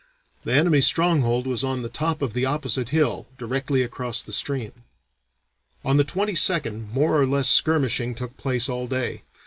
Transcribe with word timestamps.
The 0.45 0.55
enemy's 0.55 0.87
stronghold 0.87 1.45
was 1.45 1.63
on 1.63 1.83
the 1.83 1.87
top 1.87 2.23
of 2.23 2.33
the 2.33 2.43
opposite 2.43 2.89
hill 2.89 3.27
directly 3.37 3.83
across 3.83 4.23
the 4.23 4.33
stream." 4.33 4.71
On 5.85 5.97
the 5.97 6.03
22nd 6.03 6.91
more 6.91 7.21
or 7.21 7.27
less 7.27 7.47
skirmishing 7.47 8.15
took 8.15 8.35
place 8.35 8.67
all 8.67 8.87
day. 8.87 9.21